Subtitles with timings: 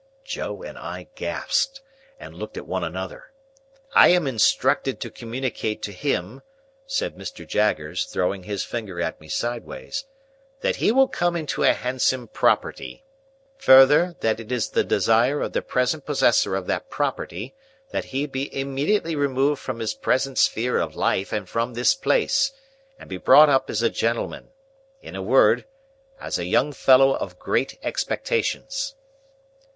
[0.25, 1.81] Joe and I gasped,
[2.19, 3.31] and looked at one another.
[3.93, 6.41] "I am instructed to communicate to him,"
[6.87, 7.47] said Mr.
[7.47, 10.05] Jaggers, throwing his finger at me sideways,
[10.61, 13.03] "that he will come into a handsome property.
[13.59, 17.53] Further, that it is the desire of the present possessor of that property,
[17.91, 22.53] that he be immediately removed from his present sphere of life and from this place,
[22.97, 25.63] and be brought up as a gentleman,—in a word,
[26.19, 28.95] as a young fellow of great expectations."